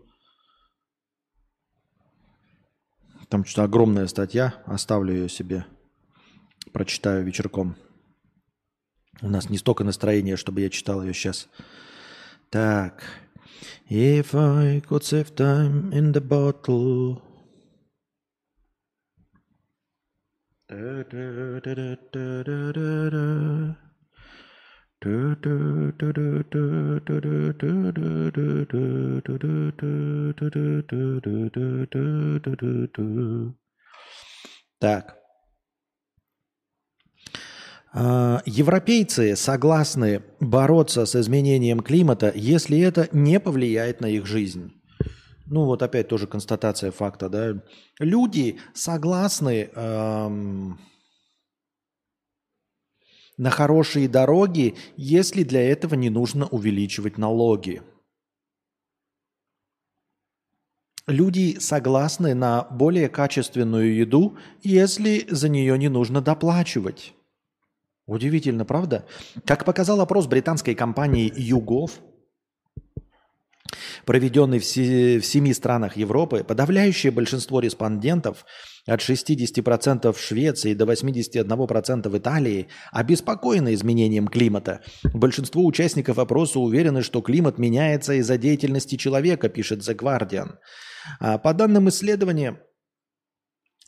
[3.28, 4.62] Там что-то огромная статья.
[4.66, 5.64] Оставлю ее себе.
[6.72, 7.76] Прочитаю вечерком.
[9.22, 11.48] У нас не столько настроения, чтобы я читал ее сейчас.
[12.50, 13.02] Так.
[13.88, 17.22] If I could save time in the bottle
[34.78, 35.16] Так.
[38.44, 44.77] Европейцы согласны бороться с изменением климата, если это не повлияет на их жизнь
[45.50, 47.62] ну вот опять тоже констатация факта, да,
[47.98, 50.78] люди согласны эм,
[53.36, 57.82] на хорошие дороги, если для этого не нужно увеличивать налоги.
[61.06, 67.14] Люди согласны на более качественную еду, если за нее не нужно доплачивать.
[68.06, 69.06] Удивительно, правда?
[69.46, 71.92] Как показал опрос британской компании YouGov,
[74.08, 78.46] проведенный в, семи странах Европы, подавляющее большинство респондентов
[78.86, 84.80] от 60% в Швеции до 81% в Италии обеспокоены изменением климата.
[85.12, 90.52] Большинство участников опроса уверены, что климат меняется из-за деятельности человека, пишет The Guardian.
[91.20, 92.62] А по данным исследования,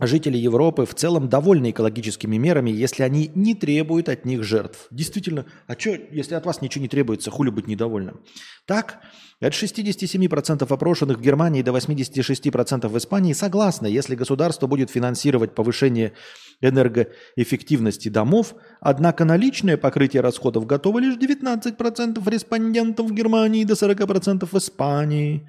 [0.06, 4.86] жители Европы в целом довольны экологическими мерами, если они не требуют от них жертв.
[4.90, 8.20] Действительно, а что, если от вас ничего не требуется, хули быть недовольным?
[8.66, 8.98] Так,
[9.40, 16.12] от 67% опрошенных в Германии до 86% в Испании согласны, если государство будет финансировать повышение
[16.60, 24.54] энергоэффективности домов, однако наличное покрытие расходов готово лишь 19% респондентов в Германии до 40% в
[24.58, 25.48] Испании.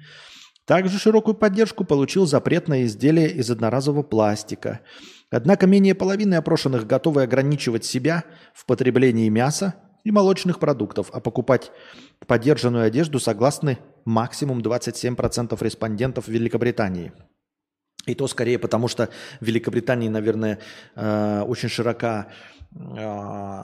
[0.64, 4.80] Также широкую поддержку получил запрет на изделия из одноразового пластика.
[5.30, 11.72] Однако менее половины опрошенных готовы ограничивать себя в потреблении мяса и молочных продуктов, а покупать
[12.26, 17.12] поддержанную одежду согласны максимум 27% респондентов Великобритании.
[18.06, 19.08] И то скорее потому, что
[19.40, 20.58] в Великобритании, наверное,
[20.96, 22.28] э, очень широка
[22.74, 23.62] э,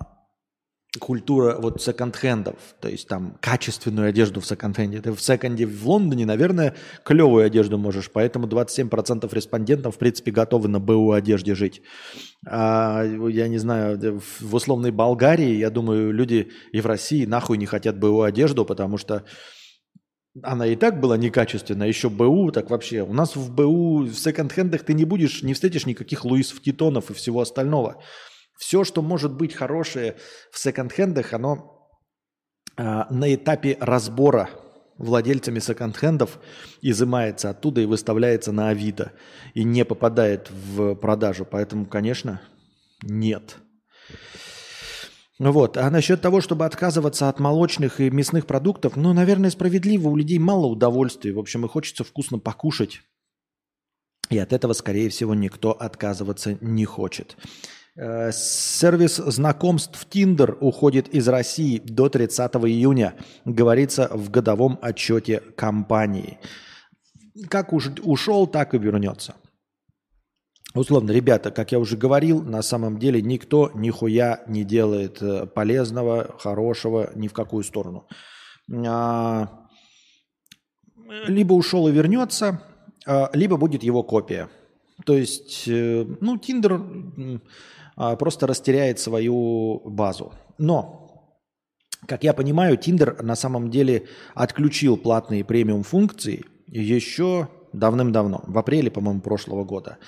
[0.98, 5.03] культура вот секонд-хендов, то есть там качественную одежду в секонд-хенде.
[5.03, 6.74] Ты в секонде в Лондоне, наверное,
[7.05, 11.83] клевую одежду можешь, поэтому 27% респондентов, в принципе, готовы на БУ одежде жить.
[12.46, 17.66] А, я не знаю, в условной Болгарии, я думаю, люди и в России нахуй не
[17.66, 19.24] хотят БУ одежду, потому что
[20.42, 23.03] она и так была некачественная, а еще БУ, так вообще.
[23.03, 27.14] У нас в БУ, в секонд-хендах ты не будешь, не встретишь никаких Луисов Титонов и
[27.14, 28.03] всего остального.
[28.58, 30.16] Все, что может быть хорошее
[30.50, 31.88] в секонд-хендах, оно
[32.76, 34.50] э, на этапе разбора
[34.98, 36.40] владельцами секонд-хендов
[36.82, 39.12] изымается оттуда и выставляется на Авито
[39.54, 41.46] и не попадает в продажу.
[41.48, 42.42] Поэтому, конечно,
[43.02, 43.58] нет.
[45.38, 45.76] Вот.
[45.76, 50.08] А насчет того, чтобы отказываться от молочных и мясных продуктов, ну, наверное, справедливо.
[50.08, 51.32] У людей мало удовольствия.
[51.32, 53.02] В общем, и хочется вкусно покушать.
[54.30, 57.36] И от этого, скорее всего, никто отказываться не хочет.
[58.00, 66.38] Э, сервис знакомств Tinder уходит из России до 30 июня, говорится в годовом отчете компании.
[67.48, 69.34] Как уж ушел, так и вернется.
[70.74, 76.37] Условно, ребята, как я уже говорил, на самом деле никто нихуя не делает э, полезного,
[76.38, 78.06] хорошего ни в какую сторону.
[78.87, 79.66] А,
[81.26, 82.62] либо ушел и вернется,
[83.06, 84.50] а, либо будет его копия.
[85.04, 87.40] То есть, э, ну, Тиндер а,
[88.18, 90.32] просто растеряет свою базу.
[90.58, 91.38] Но,
[92.06, 98.90] как я понимаю, Tinder на самом деле отключил платные премиум функции еще давным-давно, в апреле,
[98.90, 99.98] по-моему, прошлого года.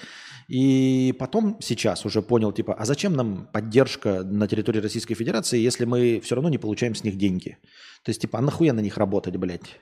[0.48, 5.84] И потом сейчас уже понял, типа, а зачем нам поддержка на территории Российской Федерации, если
[5.84, 7.58] мы все равно не получаем с них деньги?
[8.04, 9.80] То есть, типа, а нахуя на них работать, блядь?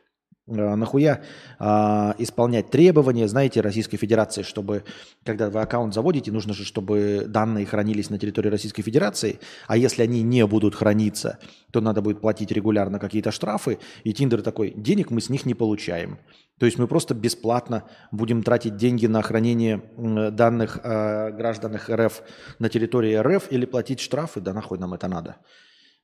[0.49, 1.23] А, нахуя
[1.59, 4.85] а, исполнять требования, знаете, Российской Федерации, чтобы,
[5.25, 10.03] когда вы аккаунт заводите, нужно же, чтобы данные хранились на территории Российской Федерации, а если
[10.03, 11.39] они не будут храниться,
[11.71, 15.55] то надо будет платить регулярно какие-то штрафы, и Тиндер такой, денег мы с них не
[15.55, 16.19] получаем.
[16.59, 22.23] То есть мы просто бесплатно будем тратить деньги на хранение данных о гражданах РФ
[22.59, 25.37] на территории РФ или платить штрафы, да нахуй нам это надо.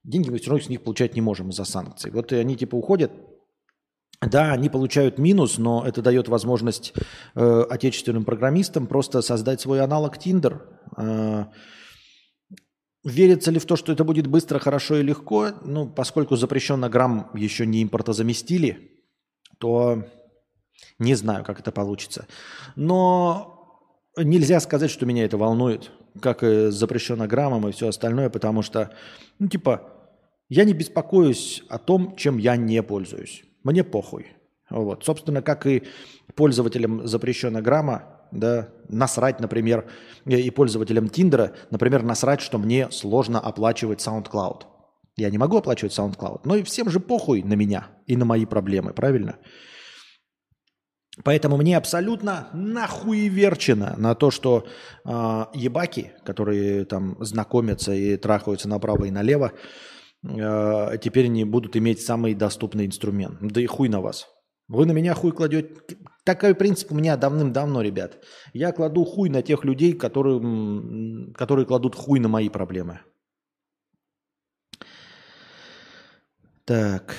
[0.05, 2.11] Деньги мы все равно с них получать не можем из-за санкций.
[2.11, 3.11] Вот они типа уходят,
[4.31, 6.93] да, они получают минус, но это дает возможность
[7.35, 10.63] э, отечественным программистам просто создать свой аналог Tinder.
[10.97, 11.47] Э,
[13.05, 15.53] верится ли в то, что это будет быстро, хорошо и легко?
[15.65, 18.93] Ну, поскольку запрещенно грамм еще не импортозаместили,
[19.59, 20.05] то
[20.99, 22.27] не знаю, как это получится.
[22.77, 23.55] Но
[24.17, 28.93] нельзя сказать, что меня это волнует, как и запрещено граммом и все остальное, потому что,
[29.39, 29.91] ну, типа,
[30.49, 33.45] я не беспокоюсь о том, чем я не пользуюсь.
[33.65, 34.29] Мне похуй.
[34.71, 35.05] Вот.
[35.05, 35.83] Собственно, как и
[36.35, 39.91] пользователям запрещена грамма, да, насрать, например,
[40.25, 44.63] и пользователям Тиндера, например, насрать, что мне сложно оплачивать SoundCloud.
[45.17, 48.47] Я не могу оплачивать SoundCloud, но и всем же похуй на меня и на мои
[48.47, 49.37] проблемы, правильно?
[51.23, 54.67] Поэтому мне абсолютно нахуй верчено на то, что
[55.05, 59.53] э, ебаки, которые там знакомятся и трахаются направо и налево,
[60.25, 63.39] э, теперь не будут иметь самый доступный инструмент.
[63.41, 64.29] Да и хуй на вас.
[64.69, 65.75] Вы на меня хуй кладете.
[66.25, 68.25] Такой принцип у меня давным-давно, ребят.
[68.55, 70.41] Я кладу хуй на тех людей, которые,
[71.35, 73.01] которые кладут хуй на мои проблемы.
[76.65, 77.15] Так.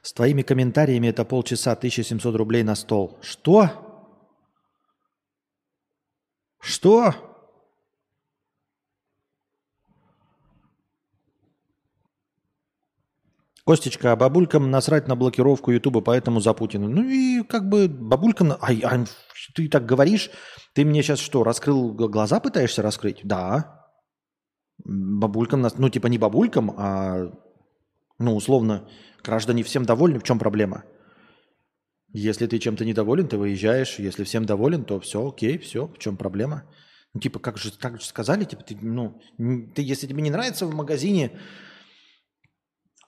[0.00, 3.18] С твоими комментариями это полчаса, 1700 рублей на стол.
[3.20, 3.91] Что?
[6.62, 7.12] Что?
[13.64, 16.88] Костечка, а бабулькам насрать на блокировку Ютуба, поэтому за Путина.
[16.88, 18.52] Ну и как бы бабулькам...
[18.52, 19.04] А, а,
[19.54, 20.30] ты так говоришь,
[20.72, 23.20] ты мне сейчас что, раскрыл глаза пытаешься раскрыть?
[23.24, 23.88] Да.
[24.84, 27.32] Бабулькам, ну типа не бабулькам, а
[28.18, 28.88] ну условно
[29.22, 30.84] Граждане всем довольны, в чем проблема?
[32.12, 33.98] Если ты чем-то недоволен, ты выезжаешь.
[33.98, 36.64] Если всем доволен, то все, окей, все, в чем проблема?
[37.14, 39.20] Ну, типа, как же, как же сказали, типа, ты, ну,
[39.74, 41.38] ты, если тебе не нравится в магазине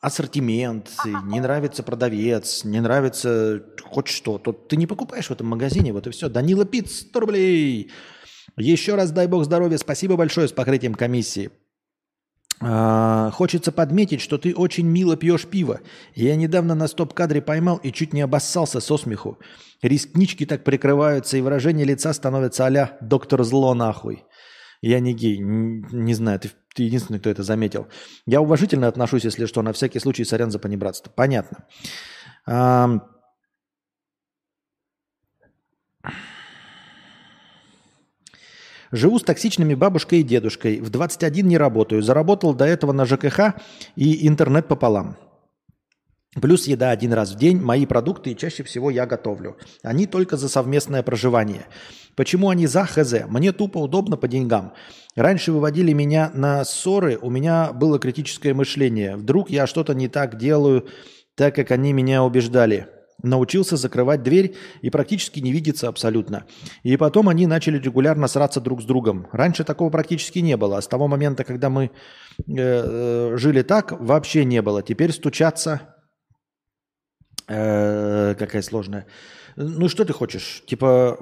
[0.01, 0.91] ассортимент,
[1.25, 6.07] не нравится продавец, не нравится хоть что, то ты не покупаешь в этом магазине, вот
[6.07, 6.29] и все.
[6.29, 7.91] Данила Пиц, 100 рублей.
[8.57, 11.51] Еще раз дай бог здоровья, спасибо большое с покрытием комиссии.
[12.61, 15.81] А, хочется подметить, что ты очень мило пьешь пиво.
[16.15, 19.39] Я недавно на стоп-кадре поймал и чуть не обоссался со смеху.
[19.83, 24.25] Реснички так прикрываются, и выражение лица становится а «доктор зло нахуй».
[24.81, 27.89] Я не гей, не знаю, ты, ты единственный, кто это заметил.
[28.27, 31.11] Я уважительно отношусь, если что, на всякий случай, сорян за понебратство.
[31.11, 31.65] Понятно.
[32.47, 33.01] А,
[38.95, 40.81] Живу с токсичными бабушкой и дедушкой.
[40.81, 42.01] В 21 не работаю.
[42.01, 43.57] Заработал до этого на ЖКХ
[43.97, 45.17] и интернет пополам.
[46.41, 49.57] Плюс еда один раз в день, мои продукты и чаще всего я готовлю.
[49.83, 51.67] Они только за совместное проживание.
[52.15, 53.27] Почему они за ХЗ?
[53.27, 54.75] Мне тупо удобно по деньгам.
[55.17, 59.17] Раньше выводили меня на ссоры, у меня было критическое мышление.
[59.17, 60.87] Вдруг я что-то не так делаю,
[61.35, 62.87] так как они меня убеждали.
[63.23, 66.45] Научился закрывать дверь и практически не видеться абсолютно.
[66.83, 69.27] И потом они начали регулярно сраться друг с другом.
[69.33, 70.79] Раньше такого практически не было.
[70.79, 71.91] А с того момента, когда мы э,
[72.47, 74.83] э, жили так, вообще не было.
[74.83, 75.81] Теперь стучаться...
[77.49, 79.07] Э, какая сложная.
[79.57, 80.63] Ну что ты хочешь?
[80.67, 81.17] Типа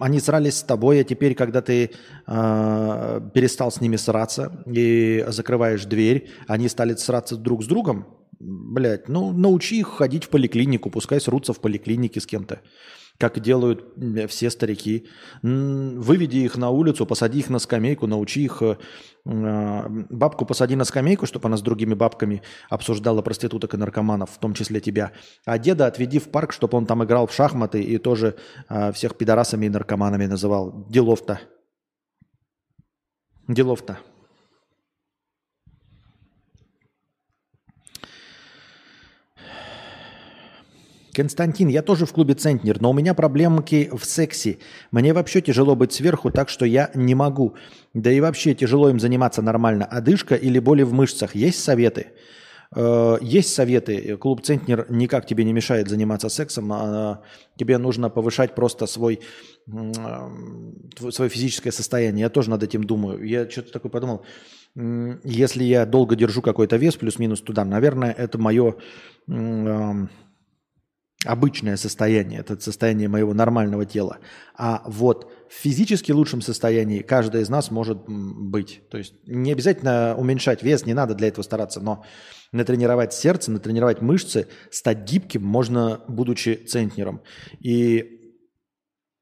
[0.00, 1.90] они срались с тобой, а теперь, когда ты
[2.26, 8.06] э, перестал с ними сраться и закрываешь дверь, они стали сраться друг с другом,
[8.40, 12.60] Блять, ну научи их ходить в поликлинику, пускай срутся в поликлинике с кем-то,
[13.18, 13.84] как делают
[14.28, 15.08] все старики.
[15.42, 18.62] Выведи их на улицу, посади их на скамейку, научи их.
[18.62, 18.76] Э,
[19.24, 24.54] бабку посади на скамейку, чтобы она с другими бабками обсуждала проституток и наркоманов, в том
[24.54, 25.10] числе тебя.
[25.44, 28.36] А деда отведи в парк, чтобы он там играл в шахматы и тоже
[28.68, 30.86] а, всех пидорасами и наркоманами называл.
[30.88, 31.40] Делов-то.
[33.48, 33.98] Делов-то.
[41.18, 44.58] Константин, я тоже в клубе Центнер, но у меня проблемки в сексе.
[44.92, 47.56] Мне вообще тяжело быть сверху, так что я не могу.
[47.92, 49.84] Да и вообще тяжело им заниматься нормально.
[49.84, 51.34] Одышка или боли в мышцах?
[51.34, 52.12] Есть советы?
[52.76, 54.16] Э, есть советы.
[54.16, 56.72] Клуб Центнер никак тебе не мешает заниматься сексом.
[56.72, 57.20] А
[57.56, 59.18] тебе нужно повышать просто свой,
[59.66, 62.22] свое физическое состояние.
[62.22, 63.24] Я тоже над этим думаю.
[63.24, 64.24] Я что-то такое подумал.
[65.24, 68.76] Если я долго держу какой-то вес, плюс-минус туда, наверное, это мое
[71.24, 74.18] обычное состояние, это состояние моего нормального тела.
[74.56, 78.82] А вот в физически лучшем состоянии каждый из нас может быть.
[78.90, 82.04] То есть не обязательно уменьшать вес, не надо для этого стараться, но
[82.52, 87.20] натренировать сердце, натренировать мышцы, стать гибким можно, будучи центнером.
[87.58, 88.36] И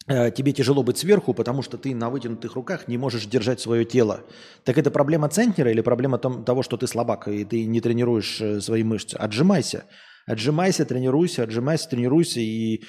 [0.06, 3.86] э, тебе тяжело быть сверху, потому что ты на вытянутых руках не можешь держать свое
[3.86, 4.20] тело.
[4.64, 8.38] Так это проблема центнера или проблема том, того, что ты слабак и ты не тренируешь
[8.42, 9.16] э, свои мышцы?
[9.16, 9.84] Отжимайся.
[10.26, 12.82] Отжимайся, тренируйся, отжимайся, тренируйся, и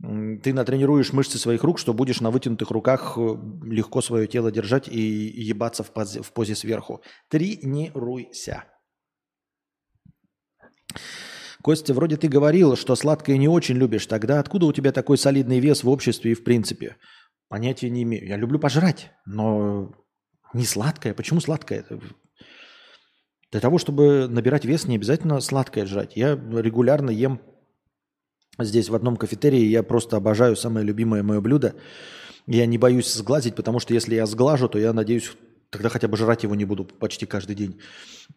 [0.00, 4.88] ты натренируешь мышцы своих рук, что будешь на вытянутых руках э, легко свое тело держать
[4.88, 7.02] и ебаться в позе, в позе сверху.
[7.30, 8.64] Тренируйся.
[11.62, 14.06] Костя, вроде ты говорил, что сладкое не очень любишь.
[14.06, 16.96] Тогда откуда у тебя такой солидный вес в обществе и в принципе?
[17.48, 18.26] Понятия не имею.
[18.26, 19.92] Я люблю пожрать, но
[20.52, 21.14] не сладкое.
[21.14, 21.84] Почему сладкое?
[23.56, 26.12] Для того, чтобы набирать вес, не обязательно сладкое жрать.
[26.14, 27.40] Я регулярно ем
[28.58, 29.64] здесь в одном кафетерии.
[29.64, 31.74] Я просто обожаю самое любимое мое блюдо.
[32.46, 35.32] Я не боюсь сглазить, потому что если я сглажу, то я надеюсь,
[35.70, 37.80] тогда хотя бы жрать его не буду почти каждый день.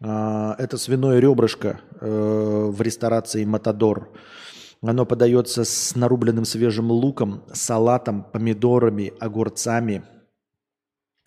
[0.00, 4.10] А, это свиное ребрышко э, в ресторации «Матадор».
[4.80, 10.02] Оно подается с нарубленным свежим луком, салатом, помидорами, огурцами–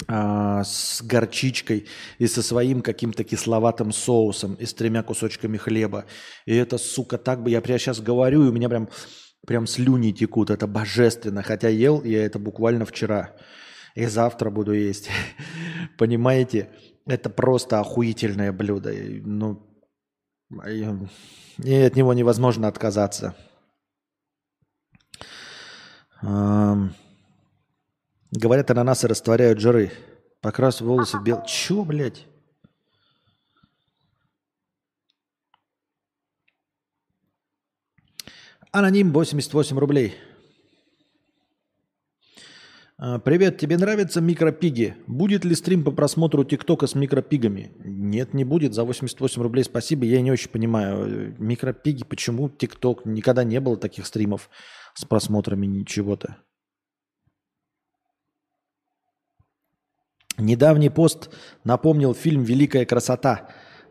[0.08, 1.88] с горчичкой
[2.18, 6.06] и со своим каким-то кисловатым соусом и с тремя кусочками хлеба.
[6.46, 8.90] И это, сука, так бы я прямо сейчас говорю, и у меня прям,
[9.46, 10.50] прям слюни текут.
[10.50, 11.42] Это божественно.
[11.44, 13.36] Хотя ел я это буквально вчера.
[13.96, 15.10] И завтра буду есть.
[15.98, 16.70] Понимаете?
[17.06, 18.92] Это просто охуительное блюдо.
[18.92, 19.70] Ну,
[21.64, 23.36] и от него невозможно отказаться.
[28.36, 29.92] Говорят, ананасы растворяют жиры.
[30.42, 31.44] Покрас волосы бел...
[31.46, 32.26] Чё, блядь?
[38.72, 40.16] Аноним 88 рублей.
[42.98, 44.96] А, Привет, тебе нравятся микропиги?
[45.06, 47.72] Будет ли стрим по просмотру ТикТока с микропигами?
[47.84, 48.74] Нет, не будет.
[48.74, 50.06] За 88 рублей спасибо.
[50.06, 51.36] Я не очень понимаю.
[51.38, 53.06] Микропиги, почему ТикТок?
[53.06, 54.50] Никогда не было таких стримов
[54.96, 56.38] с просмотрами ничего-то.
[60.38, 61.30] Недавний пост
[61.64, 63.50] напомнил фильм «Великая красота»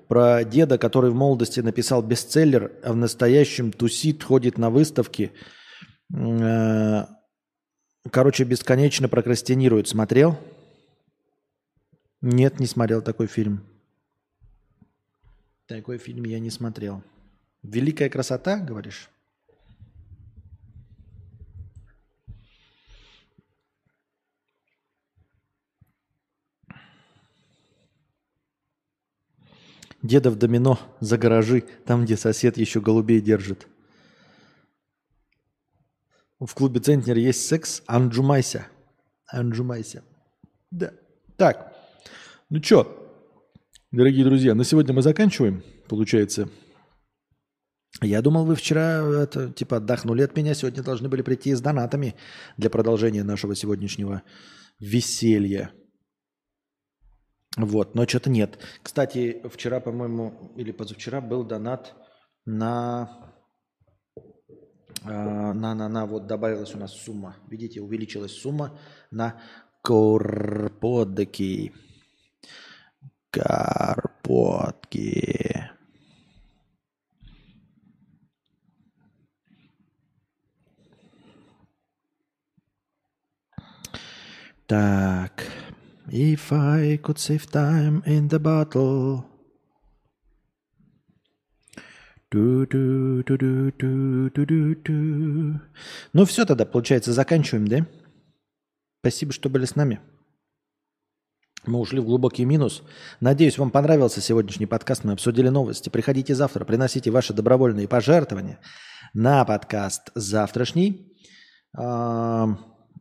[0.08, 5.32] про деда, который в молодости написал бестселлер, а в настоящем тусит, ходит на выставки.
[6.14, 7.06] Э,
[8.10, 9.88] короче, бесконечно прокрастинирует.
[9.88, 10.38] Смотрел?
[12.20, 13.64] Нет, не смотрел такой фильм.
[15.66, 17.02] Такой фильм я не смотрел.
[17.62, 19.08] «Великая красота», говоришь?
[30.02, 33.68] Дедов домино за гаражи, там, где сосед еще голубей держит.
[36.40, 37.82] В клубе Центнер есть секс.
[37.86, 38.66] Анджумайся.
[39.28, 40.02] Анджумайся.
[40.72, 40.92] Да.
[41.36, 41.72] Так.
[42.50, 43.14] Ну что,
[43.92, 46.48] дорогие друзья, на сегодня мы заканчиваем, получается.
[48.00, 50.54] Я думал, вы вчера это, типа отдохнули от меня.
[50.54, 52.16] Сегодня должны были прийти с донатами
[52.56, 54.22] для продолжения нашего сегодняшнего
[54.80, 55.70] веселья.
[57.56, 58.58] Вот, но что-то нет.
[58.82, 61.94] Кстати, вчера, по-моему, или позавчера был донат
[62.46, 63.34] на,
[65.04, 67.36] на, на, на, вот добавилась у нас сумма.
[67.48, 68.78] Видите, увеличилась сумма
[69.10, 69.38] на
[69.82, 71.74] карпотки.
[73.30, 74.72] Карпотки.
[84.66, 85.61] Так.
[86.12, 89.24] If I could save time in the -ду.
[96.12, 97.86] Ну все тогда, получается, заканчиваем, да?
[99.00, 100.00] Спасибо, что были с нами.
[101.64, 102.82] Мы ушли в глубокий минус.
[103.20, 105.04] Надеюсь, вам понравился сегодняшний подкаст.
[105.04, 105.88] Мы обсудили новости.
[105.88, 108.58] Приходите завтра, приносите ваши добровольные пожертвования
[109.14, 111.10] на подкаст завтрашний.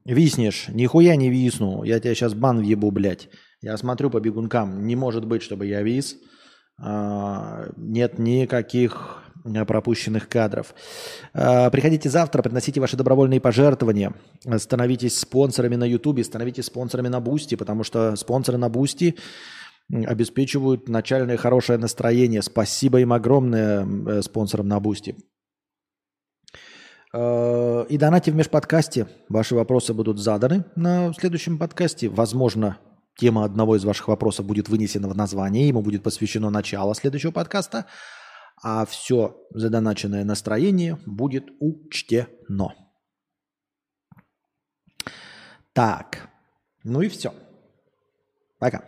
[0.06, 1.84] Виснешь, нихуя не висну.
[1.84, 3.30] Я тебя сейчас бан въебу, блядь.
[3.62, 4.88] Я смотрю по бегункам.
[4.88, 6.18] Не может быть, чтобы я вис.
[6.80, 9.24] А, нет никаких
[9.68, 10.74] пропущенных кадров.
[11.34, 14.14] А, приходите завтра, приносите ваши добровольные пожертвования.
[14.58, 19.16] Становитесь спонсорами на Ютубе, становитесь спонсорами на Boosty, потому что спонсоры на Boosty
[19.91, 22.41] обеспечивают начальное хорошее настроение.
[22.41, 25.16] Спасибо им огромное э, спонсорам на Boosty.
[27.14, 29.07] Э, и донате в межподкасте.
[29.30, 32.09] Ваши вопросы будут заданы на следующем подкасте.
[32.09, 32.78] Возможно,
[33.18, 35.68] тема одного из ваших вопросов будет вынесена в название.
[35.68, 37.86] Ему будет посвящено начало следующего подкаста.
[38.64, 42.76] А все задоначенное настроение будет учтено.
[45.74, 46.30] Так,
[46.84, 47.34] ну и все.
[48.59, 48.84] Пока.